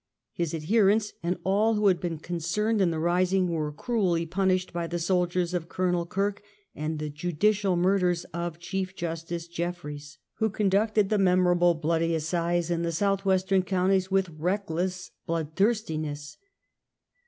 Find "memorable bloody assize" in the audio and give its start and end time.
11.23-12.71